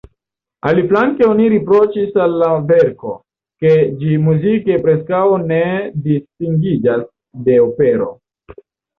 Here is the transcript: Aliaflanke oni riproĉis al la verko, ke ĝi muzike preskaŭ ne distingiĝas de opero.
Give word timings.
Aliaflanke 0.67 1.25
oni 1.31 1.43
riproĉis 1.53 2.15
al 2.23 2.31
la 2.43 2.47
verko, 2.71 3.11
ke 3.65 3.73
ĝi 3.99 4.15
muzike 4.27 4.77
preskaŭ 4.85 5.19
ne 5.51 5.59
distingiĝas 6.07 7.05
de 7.49 7.59
opero. 7.67 8.09